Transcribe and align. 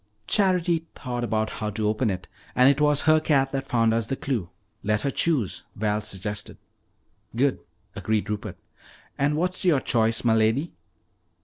"Charity 0.25 0.87
thought 0.95 1.23
about 1.23 1.51
how 1.61 1.69
to 1.69 1.87
open 1.87 2.09
it, 2.09 2.27
and 2.55 2.67
it 2.67 2.81
was 2.81 3.03
her 3.03 3.19
cat 3.19 3.51
that 3.51 3.67
found 3.67 3.93
us 3.93 4.07
the 4.07 4.15
clue 4.15 4.49
let 4.81 5.01
her 5.01 5.11
choose," 5.11 5.61
Val 5.75 6.01
suggested. 6.01 6.57
"Good," 7.35 7.59
agreed 7.95 8.27
Rupert. 8.27 8.57
"And 9.15 9.37
what's 9.37 9.63
your 9.63 9.79
choice, 9.79 10.23
m'lady?" 10.23 10.71